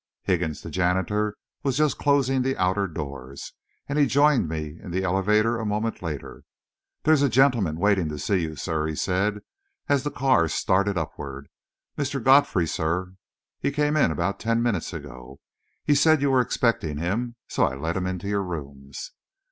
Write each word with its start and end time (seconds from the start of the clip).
Higgins, 0.23 0.63
the 0.63 0.71
janitor, 0.71 1.35
was 1.61 1.77
just 1.77 1.99
closing 1.99 2.41
the 2.41 2.57
outer 2.57 2.87
doors, 2.87 3.53
and 3.87 3.99
he 3.99 4.07
joined 4.07 4.49
me 4.49 4.79
in 4.81 4.89
the 4.89 5.03
elevator 5.03 5.59
a 5.59 5.63
moment 5.63 6.01
later. 6.01 6.41
"There's 7.03 7.21
a 7.21 7.29
gentleman 7.29 7.75
waiting 7.77 8.09
to 8.09 8.17
see 8.17 8.39
you, 8.39 8.55
sir," 8.55 8.87
he 8.87 8.95
said, 8.95 9.41
as 9.87 10.01
the 10.01 10.09
car 10.09 10.47
started 10.47 10.97
upward. 10.97 11.49
"Mr. 11.99 12.19
Godfrey, 12.23 12.65
sir. 12.65 13.13
He 13.59 13.69
came 13.69 13.95
in 13.95 14.09
about 14.09 14.39
ten 14.39 14.63
minutes 14.63 14.91
ago. 14.91 15.39
He 15.85 15.93
said 15.93 16.19
you 16.19 16.31
were 16.31 16.41
expecting 16.41 16.97
him, 16.97 17.35
so 17.47 17.65
I 17.65 17.75
let 17.75 17.95
him 17.95 18.07
into 18.07 18.27
your 18.27 18.41
rooms." 18.41 19.11